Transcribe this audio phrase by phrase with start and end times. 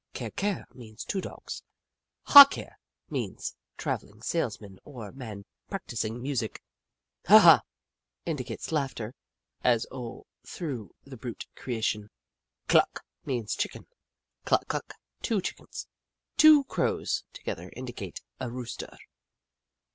[0.15, 1.61] Ker Ker means two dogs.
[2.23, 2.75] Haw Ker
[3.11, 6.63] means travelling salesman or man practising music.
[7.27, 7.61] Ha Ha
[8.25, 9.13] indicates laughter,
[9.63, 12.09] as all through the brute creation.
[12.67, 13.85] Cluck means Chicken,
[14.43, 15.85] Cluck Cluck two Chickens.
[16.35, 18.97] Two Crows together indicate a Rooster.